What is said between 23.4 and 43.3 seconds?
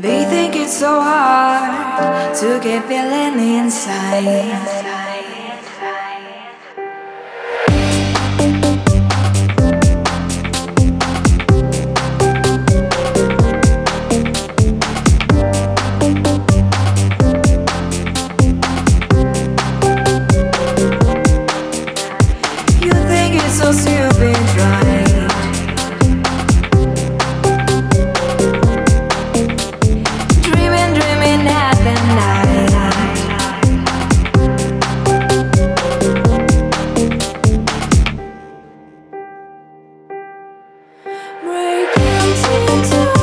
so serious to